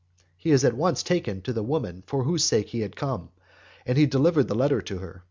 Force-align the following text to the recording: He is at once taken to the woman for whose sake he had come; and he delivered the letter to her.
He 0.35 0.49
is 0.49 0.65
at 0.65 0.73
once 0.75 1.03
taken 1.03 1.43
to 1.43 1.53
the 1.53 1.61
woman 1.61 2.03
for 2.07 2.23
whose 2.23 2.43
sake 2.43 2.69
he 2.69 2.79
had 2.79 2.95
come; 2.95 3.29
and 3.85 3.99
he 3.99 4.07
delivered 4.07 4.47
the 4.47 4.55
letter 4.55 4.81
to 4.81 4.97
her. 4.97 5.19